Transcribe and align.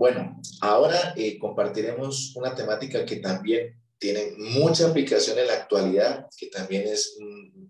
Bueno, 0.00 0.40
ahora 0.62 1.12
eh, 1.14 1.38
compartiremos 1.38 2.34
una 2.34 2.54
temática 2.54 3.04
que 3.04 3.16
también 3.16 3.78
tiene 3.98 4.32
mucha 4.38 4.88
aplicación 4.88 5.38
en 5.38 5.46
la 5.46 5.52
actualidad, 5.52 6.26
que 6.38 6.46
también 6.46 6.86
es 6.86 7.18
mm, 7.20 7.66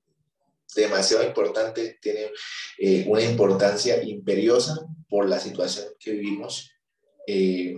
demasiado 0.76 1.24
importante, 1.24 1.98
tiene 2.00 2.30
eh, 2.78 3.04
una 3.08 3.24
importancia 3.24 4.00
imperiosa 4.04 4.76
por 5.08 5.28
la 5.28 5.40
situación 5.40 5.86
que 5.98 6.12
vivimos 6.12 6.70
eh, 7.26 7.74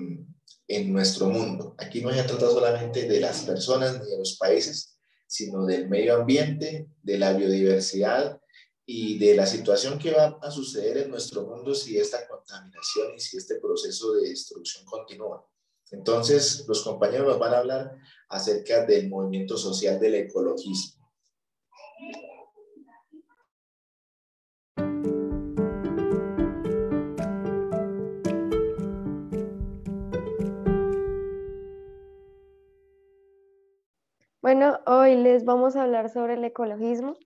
en 0.69 0.93
nuestro 0.93 1.31
mundo. 1.31 1.75
Aquí 1.79 2.03
no 2.03 2.13
se 2.13 2.23
trata 2.25 2.51
solamente 2.51 3.09
de 3.09 3.21
las 3.21 3.45
personas 3.45 4.03
ni 4.03 4.11
de 4.11 4.19
los 4.19 4.37
países, 4.37 4.99
sino 5.27 5.65
del 5.65 5.89
medio 5.89 6.17
ambiente, 6.17 6.89
de 7.03 7.19
la 7.19 7.33
biodiversidad 7.33 8.39
y 8.85 9.19
de 9.19 9.37
la 9.37 9.47
situación 9.47 9.99
que 9.99 10.13
va 10.13 10.39
a 10.43 10.51
suceder 10.51 10.99
en 10.99 11.11
nuestro 11.11 11.43
mundo 11.43 11.75
si 11.75 11.99
esta 11.99 12.27
contaminación 12.27 13.15
y 13.17 13.21
si 13.21 13.37
este 13.37 13.61
proceso 13.61 14.15
de 14.15 14.29
destrucción 14.29 14.85
continúa. 14.85 15.47
Entonces, 15.91 16.65
los 16.67 16.83
compañeros 16.83 17.29
nos 17.29 17.39
van 17.39 17.55
a 17.55 17.59
hablar 17.59 17.97
acerca 18.29 18.85
del 18.87 19.09
movimiento 19.09 19.57
social 19.57 20.01
del 20.01 20.15
ecologismo. 20.15 21.03
Bueno, 34.41 34.81
hoy 34.87 35.15
les 35.15 35.45
vamos 35.45 35.77
a 35.77 35.83
hablar 35.85 36.11
sobre 36.11 36.35
el 36.35 36.45
ecologismo. 36.45 37.17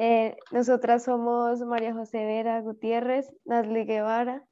Eh, 0.00 0.36
nosotras 0.52 1.02
somos 1.04 1.58
María 1.62 1.92
José 1.92 2.24
Vera 2.24 2.60
Gutiérrez, 2.60 3.32
Nazli 3.44 3.84
Guevara, 3.84 4.44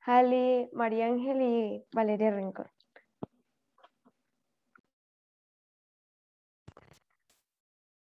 Jali, 0.00 0.68
María 0.72 1.06
Ángel 1.06 1.40
y 1.40 1.84
Valeria 1.92 2.32
Rincón. 2.32 2.66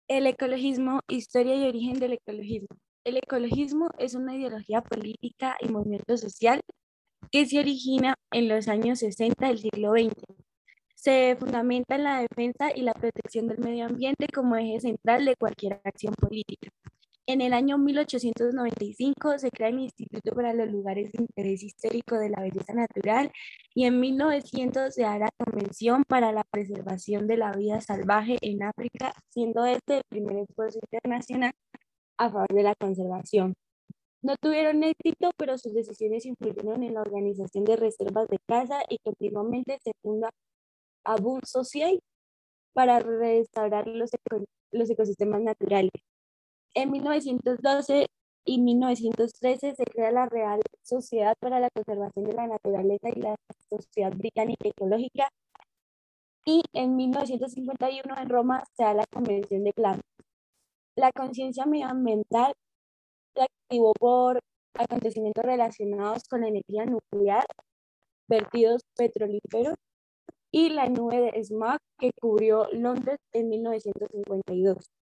El 0.06 0.26
ecologismo, 0.26 1.00
historia 1.08 1.54
y 1.56 1.66
origen 1.66 1.98
del 1.98 2.12
ecologismo. 2.12 2.68
El 3.04 3.16
ecologismo 3.16 3.88
es 3.98 4.14
una 4.14 4.36
ideología 4.36 4.82
política 4.82 5.56
y 5.60 5.70
movimiento 5.70 6.18
social 6.18 6.60
que 7.30 7.46
se 7.46 7.58
origina 7.58 8.16
en 8.30 8.48
los 8.48 8.68
años 8.68 8.98
60 8.98 9.46
del 9.46 9.58
siglo 9.60 9.92
XX. 9.92 10.12
Se 10.94 11.36
fundamenta 11.40 11.94
en 11.94 12.04
la 12.04 12.20
defensa 12.20 12.70
y 12.74 12.82
la 12.82 12.92
protección 12.92 13.48
del 13.48 13.60
medio 13.60 13.86
ambiente 13.86 14.26
como 14.28 14.56
eje 14.56 14.78
central 14.80 15.24
de 15.24 15.36
cualquier 15.36 15.80
acción 15.84 16.12
política. 16.14 16.68
En 17.26 17.40
el 17.40 17.52
año 17.52 17.78
1895 17.78 19.38
se 19.38 19.50
crea 19.50 19.68
el 19.68 19.78
Instituto 19.78 20.34
para 20.34 20.52
los 20.52 20.68
Lugares 20.72 21.12
de 21.12 21.22
Interés 21.22 21.62
Histórico 21.62 22.18
de 22.18 22.28
la 22.30 22.40
Belleza 22.40 22.74
Natural 22.74 23.30
y 23.74 23.84
en 23.84 24.00
1900 24.00 24.92
se 24.92 25.02
da 25.02 25.18
la 25.18 25.30
Convención 25.38 26.02
para 26.08 26.32
la 26.32 26.42
Preservación 26.42 27.28
de 27.28 27.36
la 27.36 27.52
Vida 27.52 27.80
Salvaje 27.80 28.38
en 28.40 28.64
África, 28.64 29.14
siendo 29.28 29.64
este 29.64 29.98
el 29.98 30.02
primer 30.08 30.38
esfuerzo 30.38 30.80
internacional 30.82 31.52
a 32.18 32.28
favor 32.28 32.52
de 32.52 32.62
la 32.64 32.74
conservación. 32.74 33.54
No 34.20 34.34
tuvieron 34.36 34.82
éxito, 34.82 35.30
pero 35.36 35.58
sus 35.58 35.74
decisiones 35.74 36.26
influyeron 36.26 36.82
en 36.82 36.94
la 36.94 37.02
organización 37.02 37.64
de 37.64 37.76
reservas 37.76 38.26
de 38.28 38.38
caza 38.48 38.80
y 38.88 38.98
continuamente 38.98 39.78
se 39.84 39.92
funda 40.02 40.30
Abu 41.04 41.38
Social 41.44 42.00
para 42.72 42.98
restaurar 42.98 43.86
los 43.86 44.90
ecosistemas 44.90 45.40
naturales. 45.42 45.92
En 46.74 46.90
1912 46.90 48.06
y 48.46 48.58
1913 48.58 49.74
se 49.74 49.84
crea 49.84 50.10
la 50.10 50.26
Real 50.26 50.60
Sociedad 50.82 51.34
para 51.38 51.60
la 51.60 51.68
Conservación 51.68 52.24
de 52.24 52.32
la 52.32 52.46
Naturaleza 52.46 53.10
y 53.14 53.20
la 53.20 53.36
Sociedad 53.68 54.12
Británica 54.16 54.68
Ecológica. 54.68 55.28
Y 56.46 56.62
en 56.72 56.96
1951 56.96 58.14
en 58.18 58.28
Roma 58.28 58.64
se 58.74 58.84
da 58.84 58.94
la 58.94 59.04
Convención 59.12 59.64
de 59.64 59.72
Plantas. 59.74 60.10
La 60.96 61.12
conciencia 61.12 61.66
medioambiental 61.66 62.54
se 63.34 63.42
activó 63.42 63.92
por 63.92 64.40
acontecimientos 64.74 65.44
relacionados 65.44 66.24
con 66.24 66.40
la 66.40 66.48
energía 66.48 66.86
nuclear, 66.86 67.44
vertidos 68.28 68.82
petrolíferos 68.96 69.74
y 70.50 70.70
la 70.70 70.88
nube 70.88 71.20
de 71.20 71.44
smog 71.44 71.78
que 71.98 72.12
cubrió 72.18 72.66
Londres 72.72 73.18
en 73.32 73.50
1952. 73.50 75.01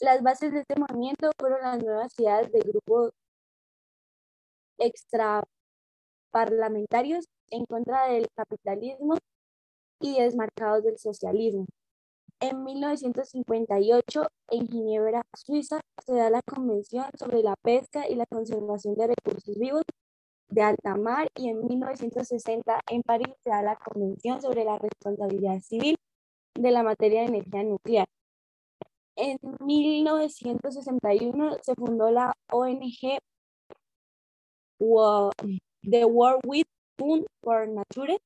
Las 0.00 0.22
bases 0.22 0.52
de 0.52 0.60
este 0.60 0.80
movimiento 0.80 1.30
fueron 1.38 1.60
las 1.60 1.82
nuevas 1.82 2.10
ciudades 2.14 2.50
de 2.52 2.60
grupos 2.60 3.10
extraparlamentarios 4.78 7.26
en 7.50 7.66
contra 7.66 8.08
del 8.08 8.26
capitalismo 8.34 9.18
y 10.00 10.18
desmarcados 10.18 10.84
del 10.84 10.98
socialismo. 10.98 11.66
En 12.40 12.64
1958, 12.64 14.26
en 14.48 14.68
Ginebra, 14.68 15.22
Suiza, 15.36 15.82
se 16.06 16.14
da 16.14 16.30
la 16.30 16.40
Convención 16.40 17.04
sobre 17.18 17.42
la 17.42 17.54
Pesca 17.62 18.08
y 18.08 18.14
la 18.14 18.24
Conservación 18.24 18.94
de 18.94 19.08
Recursos 19.08 19.58
Vivos 19.58 19.82
de 20.48 20.62
alta 20.62 20.96
mar 20.96 21.28
y 21.36 21.50
en 21.50 21.66
1960 21.66 22.80
en 22.90 23.02
París 23.02 23.34
se 23.44 23.50
da 23.50 23.60
la 23.60 23.76
Convención 23.76 24.40
sobre 24.40 24.64
la 24.64 24.78
Responsabilidad 24.78 25.60
Civil 25.60 25.96
de 26.54 26.70
la 26.70 26.82
materia 26.82 27.20
de 27.20 27.26
energía 27.26 27.64
nuclear. 27.64 28.06
En 29.22 29.36
1961 29.60 31.58
se 31.62 31.74
fundó 31.74 32.10
la 32.10 32.32
ONG 32.50 33.18
The 35.82 36.04
World 36.06 36.40
With 36.46 36.64
Fund 36.96 37.26
for 37.42 37.68
Nature 37.68 38.16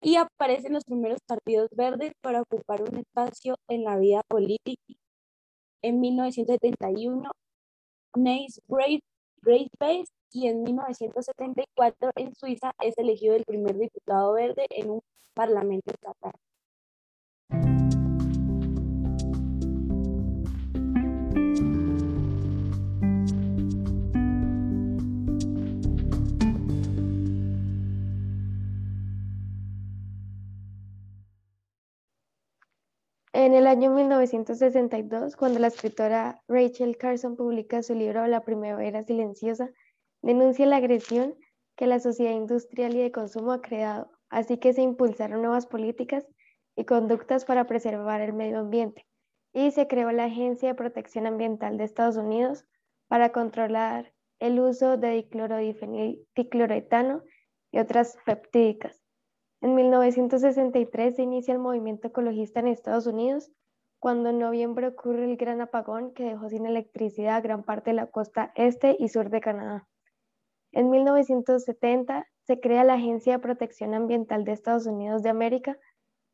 y 0.00 0.14
aparecen 0.14 0.74
los 0.74 0.84
primeros 0.84 1.18
partidos 1.26 1.68
verdes 1.72 2.12
para 2.20 2.42
ocupar 2.42 2.80
un 2.82 2.98
espacio 2.98 3.56
en 3.66 3.82
la 3.82 3.98
vida 3.98 4.22
política. 4.28 4.94
En 5.82 5.98
1971, 5.98 7.28
Nice 8.14 8.60
Great, 8.68 9.02
Great 9.42 9.68
Face 9.80 10.12
y 10.32 10.46
en 10.46 10.62
1974 10.62 12.12
en 12.14 12.36
Suiza 12.36 12.70
es 12.80 12.96
elegido 12.98 13.34
el 13.34 13.44
primer 13.44 13.76
diputado 13.76 14.34
verde 14.34 14.66
en 14.70 14.90
un 14.90 15.00
parlamento 15.34 15.90
estatal. 15.90 16.34
En 33.40 33.54
el 33.54 33.66
año 33.66 33.90
1962, 33.90 35.34
cuando 35.34 35.60
la 35.60 35.68
escritora 35.68 36.42
Rachel 36.46 36.98
Carson 36.98 37.36
publica 37.36 37.82
su 37.82 37.94
libro 37.94 38.26
La 38.26 38.44
Primavera 38.44 39.02
Silenciosa, 39.02 39.70
denuncia 40.20 40.66
la 40.66 40.76
agresión 40.76 41.34
que 41.74 41.86
la 41.86 42.00
sociedad 42.00 42.32
industrial 42.32 42.94
y 42.94 42.98
de 42.98 43.10
consumo 43.10 43.52
ha 43.52 43.62
creado, 43.62 44.10
así 44.28 44.58
que 44.58 44.74
se 44.74 44.82
impulsaron 44.82 45.40
nuevas 45.40 45.66
políticas 45.66 46.26
y 46.76 46.84
conductas 46.84 47.46
para 47.46 47.64
preservar 47.64 48.20
el 48.20 48.34
medio 48.34 48.58
ambiente, 48.58 49.06
y 49.54 49.70
se 49.70 49.86
creó 49.86 50.12
la 50.12 50.24
Agencia 50.24 50.68
de 50.68 50.74
Protección 50.74 51.26
Ambiental 51.26 51.78
de 51.78 51.84
Estados 51.84 52.18
Unidos 52.18 52.66
para 53.08 53.32
controlar 53.32 54.12
el 54.38 54.60
uso 54.60 54.98
de 54.98 55.26
dicloretano 56.34 57.22
y 57.72 57.78
otras 57.78 58.18
peptídicas. 58.26 58.99
En 59.62 59.74
1963 59.74 61.16
se 61.16 61.22
inicia 61.22 61.52
el 61.52 61.58
movimiento 61.60 62.08
ecologista 62.08 62.60
en 62.60 62.68
Estados 62.68 63.06
Unidos, 63.06 63.52
cuando 63.98 64.30
en 64.30 64.38
noviembre 64.38 64.86
ocurre 64.86 65.24
el 65.24 65.36
gran 65.36 65.60
apagón 65.60 66.14
que 66.14 66.24
dejó 66.24 66.48
sin 66.48 66.64
electricidad 66.64 67.42
gran 67.42 67.62
parte 67.62 67.90
de 67.90 67.96
la 67.96 68.06
costa 68.06 68.52
este 68.54 68.96
y 68.98 69.08
sur 69.08 69.28
de 69.28 69.40
Canadá. 69.40 69.86
En 70.72 70.88
1970 70.88 72.26
se 72.46 72.60
crea 72.60 72.84
la 72.84 72.94
Agencia 72.94 73.34
de 73.34 73.38
Protección 73.40 73.92
Ambiental 73.92 74.44
de 74.44 74.52
Estados 74.52 74.86
Unidos 74.86 75.22
de 75.22 75.28
América 75.28 75.78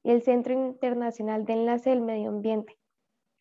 y 0.05 0.12
el 0.12 0.22
Centro 0.22 0.52
Internacional 0.52 1.44
de 1.44 1.55
Enlace 1.55 1.90
del 1.90 2.02
Medio 2.02 2.29
Ambiente. 2.29 2.79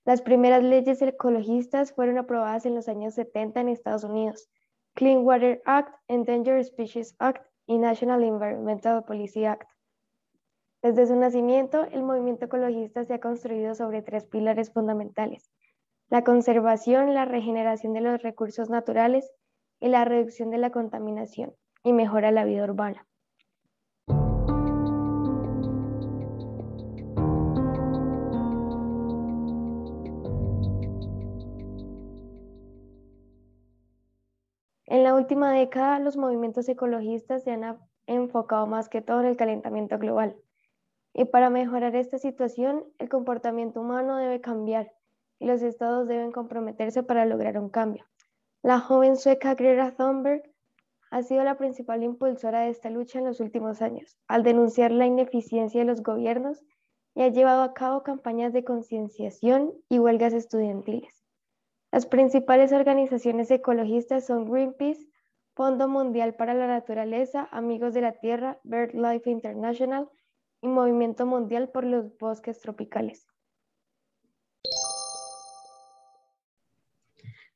Las 0.03 0.21
primeras 0.21 0.63
leyes 0.63 1.01
ecologistas 1.01 1.93
fueron 1.93 2.17
aprobadas 2.17 2.65
en 2.65 2.73
los 2.73 2.87
años 2.87 3.13
70 3.13 3.61
en 3.61 3.69
Estados 3.69 4.03
Unidos. 4.03 4.49
Clean 4.95 5.25
Water 5.25 5.61
Act, 5.65 5.93
Endangered 6.07 6.63
Species 6.63 7.15
Act 7.19 7.45
y 7.67 7.77
National 7.77 8.23
Environmental 8.23 9.03
Policy 9.03 9.45
Act. 9.45 9.74
Desde 10.85 11.07
su 11.07 11.15
nacimiento, 11.15 11.87
el 11.93 12.03
movimiento 12.03 12.45
ecologista 12.45 13.03
se 13.05 13.15
ha 13.15 13.19
construido 13.19 13.73
sobre 13.73 14.03
tres 14.03 14.27
pilares 14.27 14.71
fundamentales, 14.71 15.51
la 16.11 16.23
conservación, 16.23 17.15
la 17.15 17.25
regeneración 17.25 17.93
de 17.93 18.01
los 18.01 18.21
recursos 18.21 18.69
naturales 18.69 19.33
y 19.79 19.87
la 19.87 20.05
reducción 20.05 20.51
de 20.51 20.59
la 20.59 20.69
contaminación 20.69 21.55
y 21.83 21.91
mejora 21.91 22.29
la 22.29 22.45
vida 22.45 22.65
urbana. 22.65 23.07
En 34.85 35.03
la 35.03 35.15
última 35.15 35.51
década, 35.51 35.97
los 35.97 36.15
movimientos 36.15 36.69
ecologistas 36.69 37.43
se 37.43 37.53
han 37.53 37.79
enfocado 38.05 38.67
más 38.67 38.87
que 38.87 39.01
todo 39.01 39.21
en 39.21 39.25
el 39.25 39.35
calentamiento 39.35 39.97
global. 39.97 40.35
Y 41.17 41.23
para 41.23 41.49
mejorar 41.49 41.95
esta 41.95 42.17
situación, 42.17 42.83
el 42.99 43.07
comportamiento 43.07 43.79
humano 43.79 44.17
debe 44.17 44.41
cambiar 44.41 44.91
y 45.39 45.45
los 45.45 45.61
estados 45.61 46.09
deben 46.09 46.33
comprometerse 46.33 47.03
para 47.03 47.25
lograr 47.25 47.57
un 47.57 47.69
cambio. 47.69 48.03
La 48.61 48.81
joven 48.81 49.15
sueca 49.15 49.55
Greta 49.55 49.95
Thunberg 49.95 50.43
ha 51.11 51.23
sido 51.23 51.45
la 51.45 51.55
principal 51.57 52.03
impulsora 52.03 52.63
de 52.63 52.69
esta 52.71 52.89
lucha 52.89 53.19
en 53.19 53.25
los 53.25 53.39
últimos 53.39 53.81
años, 53.81 54.17
al 54.27 54.43
denunciar 54.43 54.91
la 54.91 55.05
ineficiencia 55.05 55.79
de 55.79 55.85
los 55.85 56.03
gobiernos 56.03 56.65
y 57.13 57.21
ha 57.21 57.29
llevado 57.29 57.63
a 57.63 57.73
cabo 57.73 58.03
campañas 58.03 58.51
de 58.51 58.65
concienciación 58.65 59.71
y 59.87 59.99
huelgas 59.99 60.33
estudiantiles. 60.33 61.23
Las 61.93 62.05
principales 62.07 62.73
organizaciones 62.73 63.49
ecologistas 63.51 64.25
son 64.25 64.51
Greenpeace, 64.51 65.07
Fondo 65.53 65.87
Mundial 65.87 66.35
para 66.35 66.53
la 66.53 66.67
Naturaleza, 66.67 67.47
Amigos 67.53 67.93
de 67.93 68.01
la 68.01 68.11
Tierra, 68.19 68.59
BirdLife 68.65 69.29
International 69.29 70.09
y 70.61 70.67
Movimiento 70.67 71.25
Mundial 71.25 71.69
por 71.69 71.83
los 71.83 72.17
Bosques 72.17 72.59
Tropicales. 72.59 73.27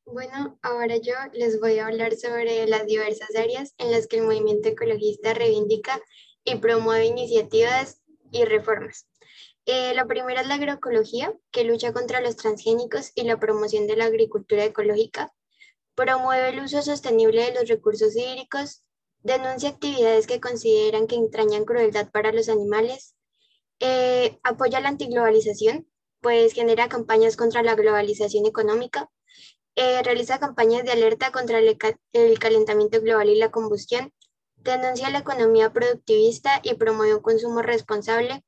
Bueno, 0.06 0.58
ahora 0.64 0.98
yo 0.98 1.14
les 1.34 1.60
voy 1.60 1.78
a 1.78 1.86
hablar 1.86 2.16
sobre 2.16 2.66
las 2.68 2.88
diversas 2.88 3.30
áreas 3.36 3.76
en 3.78 3.92
las 3.92 4.08
que 4.08 4.18
el 4.18 4.24
movimiento 4.24 4.70
ecologista 4.70 5.36
reivindica 5.36 6.02
y 6.44 6.56
promueve 6.56 7.06
iniciativas 7.06 8.02
y 8.32 8.44
reformas. 8.46 9.08
Eh, 9.66 9.94
la 9.94 10.06
primera 10.06 10.42
es 10.42 10.48
la 10.48 10.56
agroecología, 10.56 11.32
que 11.52 11.64
lucha 11.64 11.94
contra 11.94 12.22
los 12.22 12.38
transgénicos 12.38 13.12
y 13.14 13.22
la 13.24 13.40
promoción 13.40 13.86
de 13.86 13.98
la 13.98 14.06
agricultura 14.06 14.66
ecológica, 14.66 15.32
promueve 15.94 16.50
el 16.50 16.64
uso 16.64 16.82
sostenible 16.82 17.44
de 17.44 17.54
los 17.54 17.70
recursos 17.70 18.16
hídricos, 18.16 18.84
denuncia 19.24 19.70
actividades 19.70 20.28
que 20.28 20.40
consideran 20.40 21.08
que 21.08 21.16
entrañan 21.16 21.66
crueldad 21.66 22.10
para 22.12 22.32
los 22.32 22.50
animales, 22.50 23.16
eh, 23.80 24.40
apoya 24.44 24.80
la 24.80 24.90
antiglobalización, 24.90 25.88
pues 26.22 26.54
genera 26.54 26.90
campañas 26.90 27.38
contra 27.38 27.64
la 27.64 27.76
globalización 27.76 28.46
económica, 28.46 29.10
eh, 29.76 30.04
realiza 30.04 30.40
campañas 30.40 30.84
de 30.84 30.92
alerta 30.92 31.32
contra 31.32 31.60
el, 31.60 31.78
el 32.14 32.40
calentamiento 32.40 33.02
global 33.02 33.30
y 33.30 33.36
la 33.36 33.52
combustión, 33.52 34.14
denuncia 34.58 35.10
la 35.10 35.20
economía 35.20 35.72
productivista 35.72 36.60
y 36.64 36.74
promueve 36.74 37.16
un 37.16 37.22
consumo 37.22 37.62
responsable, 37.62 38.44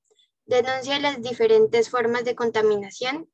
denuncia 0.45 0.99
las 0.99 1.21
diferentes 1.21 1.89
formas 1.89 2.25
de 2.25 2.35
contaminación, 2.35 3.29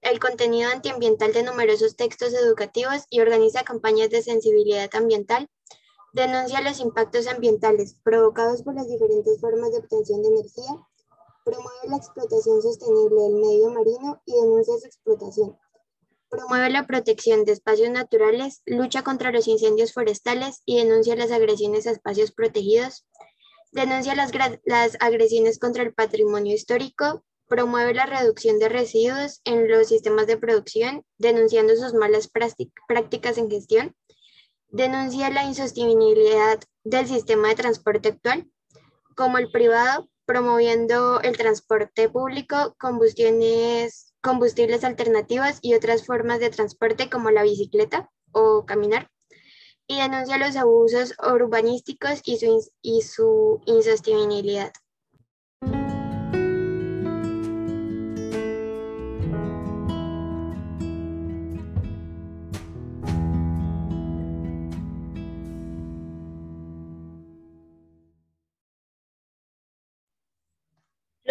el 0.00 0.18
contenido 0.18 0.70
antiambiental 0.70 1.32
de 1.32 1.42
numerosos 1.42 1.96
textos 1.96 2.32
educativos 2.34 3.04
y 3.10 3.20
organiza 3.20 3.62
campañas 3.62 4.10
de 4.10 4.22
sensibilidad 4.22 4.90
ambiental, 4.94 5.48
denuncia 6.12 6.60
los 6.60 6.80
impactos 6.80 7.26
ambientales 7.26 7.96
provocados 8.02 8.62
por 8.62 8.74
las 8.74 8.88
diferentes 8.88 9.40
formas 9.40 9.72
de 9.72 9.78
obtención 9.78 10.22
de 10.22 10.28
energía, 10.28 10.86
promueve 11.44 11.88
la 11.88 11.96
explotación 11.96 12.62
sostenible 12.62 13.22
del 13.22 13.34
medio 13.34 13.70
marino 13.70 14.22
y 14.26 14.32
denuncia 14.34 14.78
su 14.78 14.86
explotación. 14.86 15.58
Promueve 16.30 16.70
la 16.70 16.86
protección 16.86 17.44
de 17.44 17.52
espacios 17.52 17.90
naturales, 17.90 18.62
lucha 18.64 19.02
contra 19.02 19.32
los 19.32 19.48
incendios 19.48 19.92
forestales 19.92 20.62
y 20.64 20.78
denuncia 20.78 21.16
las 21.16 21.30
agresiones 21.30 21.86
a 21.86 21.90
espacios 21.90 22.32
protegidos, 22.32 23.06
denuncia 23.72 24.14
las, 24.14 24.30
las 24.64 24.96
agresiones 25.00 25.58
contra 25.58 25.82
el 25.82 25.94
patrimonio 25.94 26.54
histórico, 26.54 27.24
promueve 27.48 27.92
la 27.92 28.06
reducción 28.06 28.58
de 28.58 28.70
residuos 28.70 29.42
en 29.44 29.68
los 29.68 29.88
sistemas 29.88 30.26
de 30.26 30.38
producción, 30.38 31.04
denunciando 31.18 31.76
sus 31.76 31.92
malas 31.92 32.30
prácticas 32.86 33.36
en 33.36 33.50
gestión, 33.50 33.94
denuncia 34.72 35.30
la 35.30 35.44
insostenibilidad 35.44 36.58
del 36.82 37.06
sistema 37.06 37.48
de 37.48 37.54
transporte 37.54 38.08
actual, 38.08 38.50
como 39.14 39.38
el 39.38 39.50
privado, 39.52 40.08
promoviendo 40.26 41.20
el 41.20 41.36
transporte 41.36 42.08
público, 42.08 42.74
combustiones, 42.78 44.14
combustibles 44.20 44.82
alternativas 44.82 45.58
y 45.62 45.74
otras 45.74 46.04
formas 46.04 46.40
de 46.40 46.50
transporte 46.50 47.08
como 47.08 47.30
la 47.30 47.42
bicicleta 47.42 48.10
o 48.32 48.64
caminar 48.66 49.08
y 49.86 49.98
denuncia 50.00 50.38
los 50.38 50.56
abusos 50.56 51.14
urbanísticos 51.18 52.22
y 52.24 52.38
su, 52.38 52.70
y 52.80 53.02
su 53.02 53.60
insostenibilidad. 53.66 54.72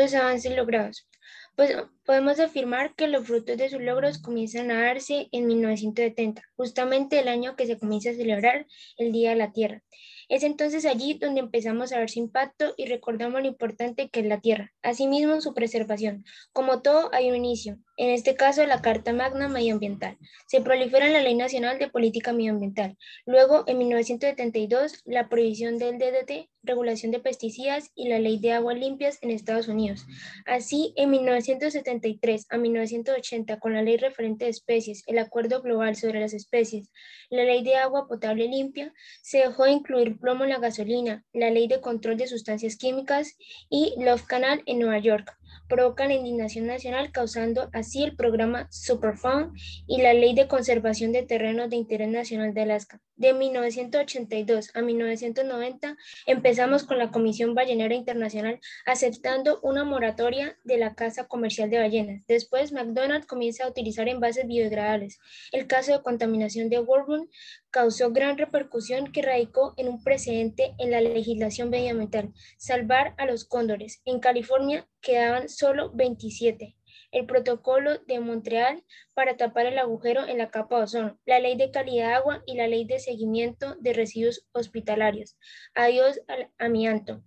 Los 0.02 0.16
avances 0.16 0.56
logrados. 0.56 1.08
Pues 1.56 1.76
podemos 2.08 2.40
afirmar 2.40 2.96
que 2.96 3.08
los 3.08 3.28
frutos 3.28 3.56
de 3.56 3.70
sus 3.70 3.80
logros 3.80 4.18
comienzan 4.18 4.72
a 4.72 4.82
darse 4.82 5.30
en 5.32 5.46
1970, 5.46 6.42
justamente 6.56 7.20
el 7.20 7.28
año 7.28 7.56
que 7.56 7.68
se 7.68 7.78
comienza 7.78 8.10
a 8.10 8.16
celebrar 8.16 8.66
el 8.98 9.12
Día 9.12 9.30
de 9.30 9.36
la 9.36 9.52
Tierra. 9.52 9.84
Es 10.32 10.44
entonces 10.44 10.86
allí 10.86 11.16
donde 11.16 11.42
empezamos 11.42 11.92
a 11.92 12.00
ver 12.00 12.10
su 12.10 12.20
impacto 12.20 12.74
y 12.78 12.86
recordamos 12.86 13.42
lo 13.42 13.48
importante 13.50 14.08
que 14.08 14.22
es 14.22 14.26
la 14.26 14.40
tierra, 14.40 14.72
asimismo 14.82 15.42
su 15.42 15.54
preservación. 15.54 16.24
Como 16.54 16.82
todo, 16.82 17.14
hay 17.14 17.30
un 17.30 17.36
inicio, 17.36 17.80
en 17.98 18.12
este 18.12 18.36
caso 18.36 18.66
la 18.66 18.82
Carta 18.82 19.12
Magna 19.12 19.50
Medioambiental. 19.50 20.18
Se 20.48 20.62
prolifera 20.62 21.08
en 21.08 21.14
la 21.14 21.22
Ley 21.22 21.36
Nacional 21.36 21.80
de 21.80 21.90
Política 21.90 22.32
Medioambiental. 22.32 22.98
Luego, 23.26 23.66
en 23.68 23.78
1972, 23.80 25.02
la 25.04 25.28
prohibición 25.28 25.78
del 25.78 25.98
DDT, 25.98 26.50
regulación 26.64 27.12
de 27.12 27.20
pesticidas 27.20 27.92
y 27.96 28.08
la 28.08 28.20
Ley 28.20 28.40
de 28.40 28.54
Aguas 28.54 28.78
Limpias 28.78 29.18
en 29.22 29.32
Estados 29.32 29.68
Unidos. 29.68 30.06
Así, 30.46 30.94
en 30.96 31.10
1973 31.10 32.48
a 32.50 32.58
1980, 32.58 33.60
con 33.60 33.74
la 33.74 33.82
Ley 33.82 33.98
Referente 33.98 34.46
de 34.46 34.52
Especies, 34.52 35.04
el 35.08 35.18
Acuerdo 35.18 35.62
Global 35.62 35.96
sobre 35.96 36.22
las 36.22 36.34
Especies, 36.34 36.90
la 37.30 37.44
Ley 37.44 37.64
de 37.64 37.76
Agua 37.76 38.08
Potable 38.08 38.48
Limpia, 38.48 38.94
se 39.22 39.40
dejó 39.40 39.66
de 39.66 39.72
incluir 39.72 40.18
plomo 40.22 40.46
en 40.46 40.52
la 40.52 40.60
gasolina, 40.60 41.26
la 41.34 41.50
Ley 41.50 41.68
de 41.68 41.82
Control 41.82 42.16
de 42.16 42.28
Sustancias 42.28 42.78
Químicas 42.78 43.38
y 43.70 43.96
Love 43.98 44.26
Canal 44.26 44.64
en 44.66 44.80
Nueva 44.80 45.00
York 45.00 45.36
provocan 45.68 46.12
indignación 46.12 46.68
nacional, 46.68 47.12
causando 47.12 47.70
así 47.72 48.04
el 48.04 48.16
programa 48.16 48.68
Superfund 48.72 49.54
y 49.88 50.02
la 50.02 50.14
Ley 50.14 50.36
de 50.36 50.48
Conservación 50.48 51.14
de 51.14 51.24
Terrenos 51.24 51.70
de 51.70 51.78
Interés 51.78 52.10
Nacional 52.10 52.54
de 52.54 52.62
Alaska. 52.62 53.00
De 53.16 53.34
1982 53.34 54.72
a 54.74 54.82
1990 54.82 55.96
empezamos 56.26 56.84
con 56.84 56.98
la 56.98 57.12
Comisión 57.12 57.54
Ballenera 57.54 57.94
Internacional 57.94 58.60
aceptando 58.86 59.60
una 59.62 59.84
moratoria 59.84 60.58
de 60.64 60.78
la 60.78 60.96
caza 60.96 61.28
comercial 61.28 61.70
de 61.70 61.80
ballenas. 61.80 62.26
Después 62.28 62.72
McDonald's 62.74 63.28
comienza 63.28 63.64
a 63.64 63.70
utilizar 63.70 64.10
envases 64.10 64.48
biodegradables. 64.48 65.20
El 65.52 65.68
caso 65.68 65.94
de 65.94 66.02
contaminación 66.02 66.70
de 66.70 66.80
Warburg 66.80 67.30
causó 67.72 68.12
gran 68.12 68.38
repercusión 68.38 69.12
que 69.12 69.22
radicó 69.22 69.74
en 69.78 69.88
un 69.88 70.04
precedente 70.04 70.76
en 70.78 70.92
la 70.92 71.02
legislación 71.02 71.70
medioambiental, 71.70 72.34
salvar 72.58 73.16
a 73.18 73.26
los 73.26 73.46
cóndores. 73.46 74.02
En 74.06 74.20
California 74.20 74.88
quedaban 75.02 75.50
solo 75.50 75.92
27 75.94 76.78
el 77.12 77.26
protocolo 77.26 78.00
de 78.08 78.20
Montreal 78.20 78.84
para 79.14 79.36
tapar 79.36 79.66
el 79.66 79.78
agujero 79.78 80.26
en 80.28 80.38
la 80.38 80.50
capa 80.50 80.78
de 80.78 80.84
ozono, 80.84 81.20
la 81.26 81.40
ley 81.40 81.58
de 81.58 81.72
calidad 81.72 82.08
de 82.08 82.14
agua 82.14 82.44
y 82.46 82.56
la 82.56 82.68
ley 82.68 82.86
de 82.86 83.00
seguimiento 83.00 83.76
de 83.80 83.94
residuos 83.94 84.48
hospitalarios. 84.54 85.38
Adiós 85.76 86.22
al 86.28 86.50
amianto 86.58 87.24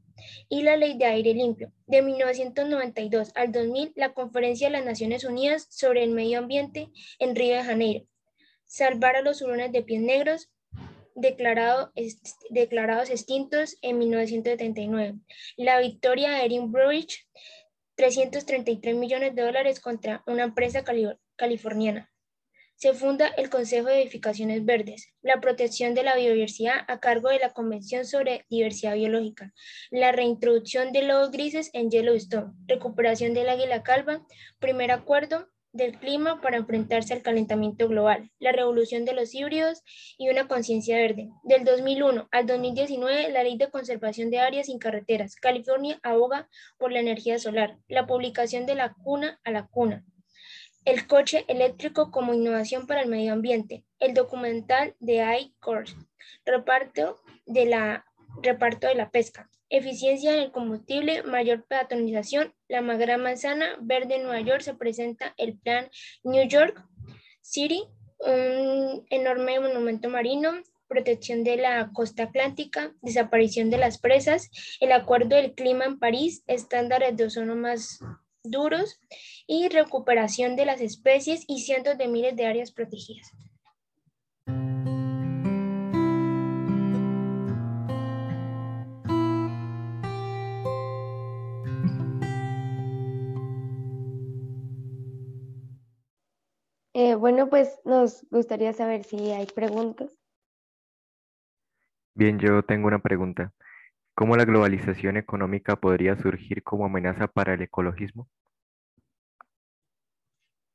y 0.49 0.63
la 0.63 0.77
Ley 0.77 0.97
de 0.97 1.07
Aire 1.07 1.35
Limpio. 1.35 1.73
De 1.87 2.03
1992 2.03 3.33
al 3.35 3.53
2000, 3.53 3.93
la 3.97 4.15
Conferencia 4.15 4.69
de 4.69 4.73
las 4.73 4.85
Naciones 4.85 5.25
Unidas 5.25 5.67
sobre 5.71 6.05
el 6.05 6.11
Medio 6.11 6.39
Ambiente 6.39 6.91
en 7.19 7.35
Río 7.35 7.57
de 7.57 7.65
Janeiro. 7.65 8.07
Salvar 8.75 9.15
a 9.15 9.23
los 9.23 9.41
hurones 9.41 9.71
de 9.71 9.85
pies 9.85 10.03
negros, 10.03 10.51
declarado, 11.15 11.93
declarados 12.51 13.09
extintos 13.09 13.79
en 13.83 13.99
1979. 13.99 15.15
La 15.57 15.79
victoria 15.79 16.33
de 16.33 16.45
Erin 16.45 16.73
Brockovich 16.73 17.25
333 17.95 18.97
millones 18.97 19.37
de 19.37 19.43
dólares 19.43 19.79
contra 19.79 20.25
una 20.27 20.43
empresa 20.43 20.83
californiana. 21.37 22.11
Se 22.75 22.93
funda 22.95 23.29
el 23.29 23.49
Consejo 23.49 23.87
de 23.87 24.03
Edificaciones 24.03 24.65
Verdes, 24.65 25.15
la 25.23 25.41
protección 25.41 25.95
de 25.95 26.03
la 26.03 26.17
biodiversidad 26.17 26.79
a 26.89 26.99
cargo 26.99 27.29
de 27.29 27.39
la 27.39 27.53
Convención 27.53 28.05
sobre 28.05 28.45
Diversidad 28.51 28.97
Biológica, 28.97 29.55
la 29.93 30.11
reintroducción 30.11 30.91
de 30.91 31.03
lobos 31.03 31.31
grises 31.31 31.71
en 31.75 31.93
Yellowstone, 31.93 32.53
recuperación 32.67 33.35
del 33.35 33.51
águila 33.51 33.85
calva, 33.85 34.27
primer 34.59 34.91
acuerdo 34.91 35.49
del 35.75 35.99
clima 35.99 36.41
para 36.41 36.57
enfrentarse 36.57 37.13
al 37.13 37.23
calentamiento 37.23 37.89
global, 37.89 38.31
la 38.39 38.53
revolución 38.53 39.05
de 39.05 39.13
los 39.13 39.35
híbridos 39.35 39.83
y 40.17 40.31
una 40.31 40.47
conciencia 40.47 40.97
verde. 40.97 41.31
Del 41.43 41.65
2001 41.65 42.29
al 42.31 42.47
2019, 42.47 43.31
la 43.31 43.43
Ley 43.43 43.59
de 43.59 43.71
Conservación 43.71 44.31
de 44.31 44.39
Áreas 44.39 44.67
sin 44.67 44.79
Carreteras. 44.79 45.35
California 45.35 45.99
aboga 46.05 46.49
por 46.79 46.93
la 46.93 47.01
energía 47.01 47.41
solar, 47.41 47.77
la 47.89 48.07
publicación 48.07 48.67
de 48.67 48.77
la 48.77 48.95
cuna 48.95 49.41
a 49.45 49.51
la 49.51 49.67
cuna. 49.67 50.05
El 50.85 51.09
coche 51.09 51.45
eléctrico 51.49 52.13
como 52.13 52.35
innovación 52.35 52.87
para 52.87 53.03
el 53.03 53.09
medio 53.09 53.33
ambiente. 53.33 53.85
El 53.99 54.15
documental 54.15 54.95
de 55.01 55.25
iCourse. 55.41 55.97
Reparto 56.45 57.21
de 57.47 57.67
la, 57.67 58.05
reparto 58.43 58.87
de 58.87 58.95
la 58.95 59.11
pesca. 59.11 59.51
Eficiencia 59.69 60.35
en 60.35 60.41
el 60.41 60.53
combustible, 60.53 61.23
mayor 61.23 61.65
peatonalización, 61.65 62.55
la 62.69 62.81
gran 62.81 63.23
manzana 63.23 63.77
verde 63.81 64.17
en 64.17 64.25
Nueva 64.25 64.41
York 64.41 64.61
se 64.61 64.75
presenta 64.75 65.35
el 65.37 65.59
plan 65.59 65.91
New 66.23 66.47
York 66.49 66.83
City, 67.41 67.85
un 68.19 69.07
enorme 69.11 69.61
monumento 69.61 70.09
marino, 70.09 70.53
protección 70.89 71.45
de 71.45 71.57
la 71.57 71.91
costa 71.93 72.25
atlántica, 72.25 72.95
desaparición 73.03 73.71
de 73.71 73.79
las 73.79 73.99
presas, 73.99 74.51
el 74.81 74.93
acuerdo 74.93 75.37
del 75.37 75.55
clima 75.55 75.85
en 75.85 75.99
París, 75.99 76.45
estándares 76.47 77.17
de 77.17 77.25
ozono 77.25 77.57
más 77.57 77.99
duros 78.45 79.01
y 79.47 79.69
recuperación 79.69 80.55
de 80.55 80.67
las 80.67 80.81
especies 80.81 81.45
y 81.49 81.61
cientos 81.61 81.99
de 81.99 82.09
miles 82.09 82.37
de 82.37 82.47
áreas 82.47 82.73
protegidas. 82.73 83.33
Bueno, 97.25 97.49
pues 97.49 97.81
nos 97.87 98.27
gustaría 98.29 98.75
saber 98.75 99.03
si 99.03 99.31
hay 99.31 99.47
preguntas. 99.47 100.15
Bien, 102.15 102.39
yo 102.39 102.63
tengo 102.63 102.87
una 102.87 102.99
pregunta. 102.99 103.55
¿Cómo 104.15 104.37
la 104.37 104.45
globalización 104.45 105.17
económica 105.17 105.75
podría 105.75 106.19
surgir 106.19 106.63
como 106.63 106.85
amenaza 106.85 107.27
para 107.27 107.55
el 107.55 107.63
ecologismo? 107.63 108.29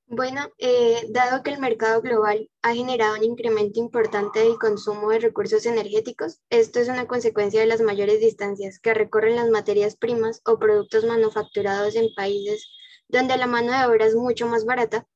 Bueno, 0.08 0.42
eh, 0.58 1.06
dado 1.12 1.44
que 1.44 1.52
el 1.52 1.60
mercado 1.60 2.02
global 2.02 2.50
ha 2.64 2.74
generado 2.74 3.18
un 3.18 3.26
incremento 3.26 3.80
importante 3.80 4.40
del 4.40 4.58
consumo 4.58 5.12
de 5.12 5.20
recursos 5.20 5.68
energéticos, 5.68 6.42
esto 6.50 6.80
es 6.80 6.90
una 6.90 7.06
consecuencia 7.06 7.60
de 7.60 7.68
las 7.68 7.82
mayores 7.82 8.22
distancias 8.22 8.80
que 8.80 8.96
recorren 8.96 9.36
las 9.36 9.50
materias 9.50 9.96
primas 9.96 10.42
o 10.46 10.58
productos 10.58 11.06
manufacturados 11.06 11.96
en 11.96 12.12
países 12.16 12.68
donde 13.08 13.38
la 13.38 13.46
mano 13.46 13.72
de 13.72 13.86
obra 13.86 14.08
es 14.08 14.16
mucho 14.16 14.48
más 14.48 14.66
barata 14.66 15.08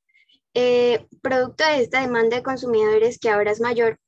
eh, 0.53 1.05
producto 1.21 1.63
de 1.65 1.81
esta 1.81 2.01
demanda 2.01 2.37
de 2.37 2.43
consumidores 2.43 3.19
que 3.19 3.29
ahora 3.29 3.51
es 3.51 3.59
mayor, 3.59 3.99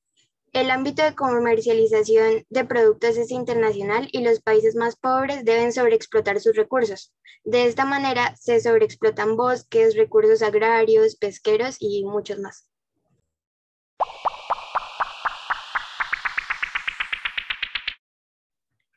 el 0.56 0.72
ámbito 0.72 1.04
de 1.04 1.16
comercialización 1.16 2.46
de 2.50 2.64
productos 2.64 3.18
es 3.18 3.30
internacional 3.30 4.08
y 4.14 4.24
los 4.24 4.42
países 4.42 4.74
más 4.76 4.96
pobres 4.96 5.44
deben 5.44 5.74
sobreexplotar 5.74 6.40
sus 6.40 6.56
recursos. 6.56 7.14
De 7.44 7.66
esta 7.66 7.84
manera 7.84 8.36
se 8.38 8.62
sobreexplotan 8.62 9.36
bosques, 9.36 9.98
recursos 9.98 10.42
agrarios, 10.42 11.18
pesqueros 11.18 11.76
y 11.82 12.06
muchos 12.06 12.40
más. 12.40 12.70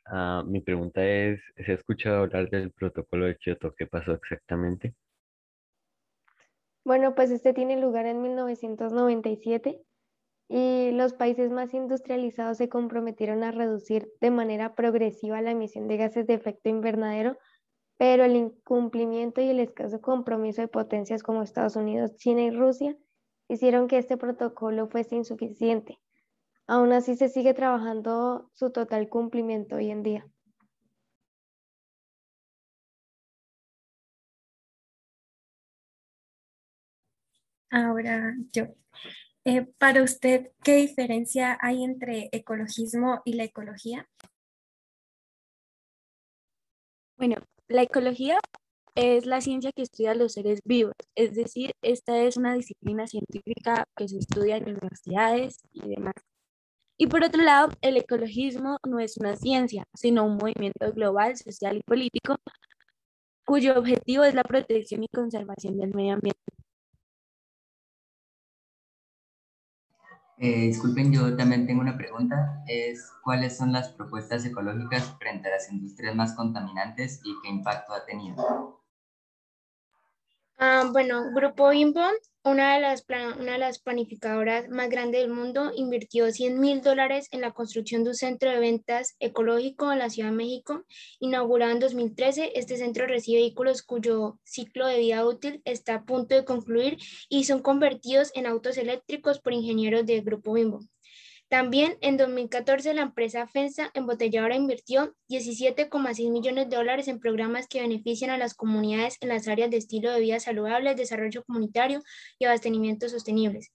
Ah, 0.06 0.44
mi 0.46 0.60
pregunta 0.60 1.04
es, 1.04 1.40
¿se 1.56 1.72
ha 1.72 1.74
escuchado 1.74 2.18
hablar 2.22 2.48
del 2.50 2.70
protocolo 2.70 3.26
de 3.26 3.36
Kioto? 3.36 3.74
¿Qué 3.76 3.86
pasó 3.86 4.12
exactamente? 4.12 4.94
Bueno, 6.88 7.14
pues 7.14 7.30
este 7.30 7.52
tiene 7.52 7.76
lugar 7.76 8.06
en 8.06 8.22
1997 8.22 9.78
y 10.48 10.90
los 10.92 11.12
países 11.12 11.50
más 11.50 11.74
industrializados 11.74 12.56
se 12.56 12.70
comprometieron 12.70 13.44
a 13.44 13.50
reducir 13.50 14.10
de 14.22 14.30
manera 14.30 14.74
progresiva 14.74 15.42
la 15.42 15.50
emisión 15.50 15.86
de 15.86 15.98
gases 15.98 16.26
de 16.26 16.32
efecto 16.32 16.70
invernadero, 16.70 17.36
pero 17.98 18.24
el 18.24 18.36
incumplimiento 18.36 19.42
y 19.42 19.50
el 19.50 19.60
escaso 19.60 20.00
compromiso 20.00 20.62
de 20.62 20.68
potencias 20.68 21.22
como 21.22 21.42
Estados 21.42 21.76
Unidos, 21.76 22.16
China 22.16 22.40
y 22.40 22.52
Rusia 22.52 22.96
hicieron 23.48 23.86
que 23.86 23.98
este 23.98 24.16
protocolo 24.16 24.88
fuese 24.88 25.14
insuficiente. 25.14 25.98
Aún 26.66 26.92
así 26.92 27.16
se 27.16 27.28
sigue 27.28 27.52
trabajando 27.52 28.48
su 28.54 28.72
total 28.72 29.10
cumplimiento 29.10 29.76
hoy 29.76 29.90
en 29.90 30.02
día. 30.02 30.26
Ahora 37.70 38.34
yo. 38.52 38.66
Eh, 39.44 39.66
para 39.78 40.02
usted, 40.02 40.50
¿qué 40.62 40.76
diferencia 40.76 41.58
hay 41.60 41.84
entre 41.84 42.28
ecologismo 42.32 43.22
y 43.24 43.34
la 43.34 43.44
ecología? 43.44 44.08
Bueno, 47.16 47.36
la 47.68 47.82
ecología 47.82 48.38
es 48.94 49.26
la 49.26 49.40
ciencia 49.40 49.72
que 49.72 49.82
estudia 49.82 50.14
los 50.14 50.32
seres 50.32 50.60
vivos, 50.64 50.94
es 51.14 51.34
decir, 51.34 51.72
esta 51.82 52.18
es 52.22 52.36
una 52.36 52.54
disciplina 52.54 53.06
científica 53.06 53.84
que 53.96 54.08
se 54.08 54.18
estudia 54.18 54.56
en 54.56 54.68
universidades 54.70 55.58
y 55.72 55.88
demás. 55.88 56.14
Y 56.98 57.06
por 57.06 57.24
otro 57.24 57.42
lado, 57.42 57.70
el 57.80 57.96
ecologismo 57.96 58.78
no 58.86 58.98
es 59.00 59.16
una 59.18 59.36
ciencia, 59.36 59.84
sino 59.94 60.24
un 60.26 60.36
movimiento 60.36 60.92
global, 60.92 61.36
social 61.36 61.76
y 61.78 61.82
político 61.82 62.36
cuyo 63.46 63.78
objetivo 63.78 64.24
es 64.24 64.34
la 64.34 64.44
protección 64.44 65.04
y 65.04 65.08
conservación 65.08 65.78
del 65.78 65.94
medio 65.94 66.14
ambiente. 66.14 66.57
Eh, 70.40 70.68
disculpen, 70.68 71.12
yo 71.12 71.36
también 71.36 71.66
tengo 71.66 71.80
una 71.80 71.96
pregunta. 71.96 72.62
Es, 72.66 73.12
¿Cuáles 73.24 73.56
son 73.56 73.72
las 73.72 73.90
propuestas 73.90 74.44
ecológicas 74.44 75.16
frente 75.18 75.48
a 75.48 75.52
las 75.52 75.70
industrias 75.70 76.14
más 76.14 76.34
contaminantes 76.34 77.20
y 77.24 77.34
qué 77.42 77.48
impacto 77.48 77.92
ha 77.92 78.04
tenido? 78.04 78.77
Ah, 80.60 80.88
bueno, 80.90 81.30
Grupo 81.32 81.68
Bimbo, 81.70 82.00
una 82.42 82.74
de, 82.74 82.80
las 82.80 83.04
una 83.38 83.52
de 83.52 83.58
las 83.58 83.78
planificadoras 83.78 84.68
más 84.68 84.88
grandes 84.88 85.20
del 85.20 85.30
mundo, 85.30 85.70
invirtió 85.76 86.32
100 86.32 86.58
mil 86.58 86.82
dólares 86.82 87.28
en 87.30 87.42
la 87.42 87.52
construcción 87.52 88.02
de 88.02 88.10
un 88.10 88.16
centro 88.16 88.50
de 88.50 88.58
ventas 88.58 89.14
ecológico 89.20 89.92
en 89.92 90.00
la 90.00 90.10
Ciudad 90.10 90.30
de 90.30 90.36
México. 90.36 90.84
Inaugurado 91.20 91.70
en 91.70 91.78
2013, 91.78 92.52
este 92.56 92.76
centro 92.76 93.06
recibe 93.06 93.38
vehículos 93.38 93.84
cuyo 93.84 94.40
ciclo 94.42 94.88
de 94.88 94.98
vida 94.98 95.24
útil 95.24 95.62
está 95.64 95.94
a 95.94 96.04
punto 96.04 96.34
de 96.34 96.44
concluir 96.44 96.98
y 97.28 97.44
son 97.44 97.62
convertidos 97.62 98.32
en 98.34 98.46
autos 98.46 98.78
eléctricos 98.78 99.38
por 99.38 99.52
ingenieros 99.52 100.06
del 100.06 100.22
Grupo 100.22 100.54
Bimbo. 100.54 100.80
También 101.48 101.96
en 102.02 102.18
2014 102.18 102.92
la 102.92 103.02
empresa 103.02 103.46
FENSA 103.46 103.90
Embotelladora 103.94 104.54
invirtió 104.54 105.14
17,6 105.30 106.30
millones 106.30 106.68
de 106.68 106.76
dólares 106.76 107.08
en 107.08 107.20
programas 107.20 107.66
que 107.66 107.80
benefician 107.80 108.30
a 108.30 108.36
las 108.36 108.52
comunidades 108.54 109.16
en 109.20 109.30
las 109.30 109.48
áreas 109.48 109.70
de 109.70 109.78
estilo 109.78 110.12
de 110.12 110.20
vida 110.20 110.40
saludable, 110.40 110.94
desarrollo 110.94 111.42
comunitario 111.44 112.02
y 112.38 112.44
abastecimiento 112.44 113.08
sostenibles. 113.08 113.72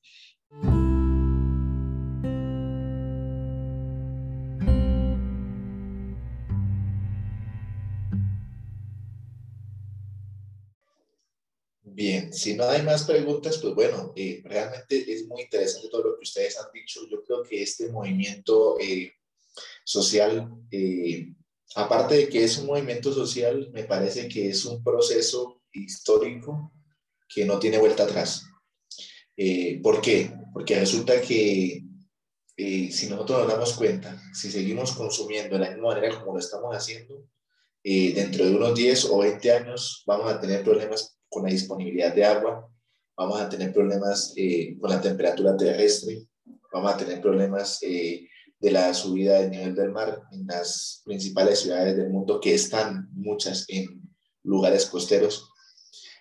Bien, 11.95 12.33
si 12.33 12.55
no 12.55 12.63
hay 12.67 12.81
más 12.81 13.03
preguntas, 13.03 13.59
pues 13.59 13.75
bueno, 13.75 14.13
eh, 14.15 14.41
realmente 14.43 15.13
es 15.13 15.27
muy 15.27 15.43
interesante 15.43 15.89
todo 15.89 16.03
lo 16.03 16.15
que 16.17 16.23
ustedes 16.23 16.57
han 16.59 16.71
dicho. 16.73 17.01
Yo 17.07 17.23
creo 17.23 17.43
que 17.43 17.61
este 17.61 17.91
movimiento 17.91 18.79
eh, 18.79 19.13
social, 19.85 20.49
eh, 20.71 21.35
aparte 21.75 22.15
de 22.15 22.29
que 22.29 22.43
es 22.43 22.57
un 22.57 22.65
movimiento 22.65 23.13
social, 23.13 23.69
me 23.71 23.83
parece 23.83 24.27
que 24.27 24.49
es 24.49 24.65
un 24.65 24.83
proceso 24.83 25.61
histórico 25.71 26.73
que 27.29 27.45
no 27.45 27.59
tiene 27.59 27.77
vuelta 27.77 28.05
atrás. 28.05 28.43
¿Por 29.83 30.01
qué? 30.01 30.31
Porque 30.51 30.79
resulta 30.79 31.21
que 31.21 31.83
si 32.57 33.07
nosotros 33.07 33.39
nos 33.39 33.47
damos 33.47 33.73
cuenta, 33.73 34.19
si 34.33 34.51
seguimos 34.51 34.93
consumiendo 34.93 35.57
de 35.57 35.65
la 35.65 35.71
misma 35.71 35.89
manera 35.89 36.19
como 36.19 36.33
lo 36.33 36.39
estamos 36.39 36.75
haciendo, 36.75 37.27
dentro 37.83 38.45
de 38.45 38.55
unos 38.55 38.75
10 38.75 39.05
o 39.05 39.19
20 39.19 39.51
años 39.51 40.03
vamos 40.07 40.31
a 40.31 40.39
tener 40.39 40.63
problemas 40.63 41.17
con 41.33 41.43
la 41.43 41.49
disponibilidad 41.49 42.13
de 42.13 42.23
agua, 42.23 42.69
vamos 43.17 43.41
a 43.41 43.49
tener 43.49 43.73
problemas 43.73 44.33
eh, 44.37 44.77
con 44.79 44.91
la 44.91 45.01
temperatura 45.01 45.57
terrestre, 45.57 46.27
vamos 46.71 46.93
a 46.93 46.97
tener 46.97 47.19
problemas 47.19 47.79
eh, 47.81 48.27
de 48.59 48.71
la 48.71 48.93
subida 48.93 49.39
del 49.39 49.51
nivel 49.51 49.75
del 49.75 49.91
mar 49.91 50.21
en 50.31 50.45
las 50.47 51.01
principales 51.03 51.59
ciudades 51.59 51.97
del 51.97 52.09
mundo, 52.09 52.39
que 52.39 52.53
están 52.53 53.09
muchas 53.13 53.65
en 53.67 54.01
lugares 54.43 54.85
costeros. 54.85 55.49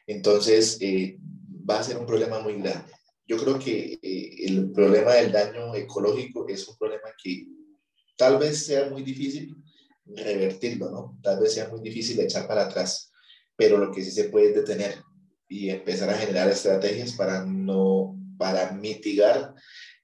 Entonces, 0.07 0.79
eh, 0.81 1.19
va 1.69 1.79
a 1.79 1.85
ser 1.85 1.99
un 1.99 2.07
problema 2.07 2.41
muy 2.41 2.55
grande. 2.55 2.91
Yo 3.27 3.37
creo 3.37 3.59
que 3.59 3.99
el 4.03 4.73
problema 4.73 5.13
del 5.13 5.31
daño 5.31 5.75
ecológico 5.75 6.47
es 6.49 6.67
un 6.67 6.77
problema 6.77 7.09
que 7.23 7.47
tal 8.17 8.39
vez 8.39 8.67
sea 8.67 8.91
muy 8.91 9.03
difícil 9.03 9.55
revertirlo, 10.05 10.91
¿no? 10.91 11.19
Tal 11.23 11.41
vez 11.41 11.55
sea 11.55 11.69
muy 11.69 11.81
difícil 11.81 12.21
echar 12.21 12.47
para 12.47 12.67
atrás 12.67 13.13
pero 13.57 13.79
lo 13.79 13.93
que 13.93 14.03
sí 14.03 14.11
se 14.11 14.25
puede 14.25 14.49
es 14.49 14.55
detener 14.55 14.97
y 15.49 15.71
empezar 15.71 16.11
a 16.11 16.19
generar 16.19 16.49
estrategias 16.49 17.13
para, 17.13 17.45
no, 17.45 18.19
para 18.39 18.73
mitigar 18.73 19.55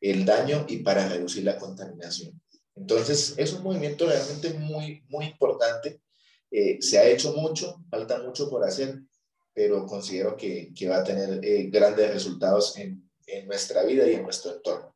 el 0.00 0.24
daño 0.24 0.64
y 0.68 0.78
para 0.78 1.08
reducir 1.08 1.44
la 1.44 1.58
contaminación. 1.58 2.40
Entonces, 2.76 3.34
es 3.36 3.52
un 3.52 3.64
movimiento 3.64 4.06
realmente 4.06 4.50
muy, 4.50 5.02
muy 5.08 5.26
importante. 5.26 6.00
Eh, 6.50 6.78
se 6.80 6.98
ha 6.98 7.08
hecho 7.08 7.32
mucho, 7.32 7.82
falta 7.90 8.22
mucho 8.22 8.48
por 8.48 8.62
hacer, 8.64 9.00
pero 9.52 9.86
considero 9.86 10.36
que, 10.36 10.72
que 10.72 10.88
va 10.88 10.98
a 10.98 11.04
tener 11.04 11.44
eh, 11.44 11.68
grandes 11.68 12.12
resultados 12.12 12.76
en, 12.78 13.10
en 13.26 13.46
nuestra 13.48 13.82
vida 13.82 14.06
y 14.06 14.14
en 14.14 14.22
nuestro 14.22 14.54
entorno. 14.54 14.94